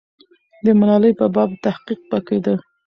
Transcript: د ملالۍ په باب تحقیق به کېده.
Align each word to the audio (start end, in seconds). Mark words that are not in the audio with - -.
د 0.65 0.67
ملالۍ 0.79 1.11
په 1.19 1.25
باب 1.35 1.49
تحقیق 1.65 1.99
به 2.09 2.19
کېده. 2.27 2.53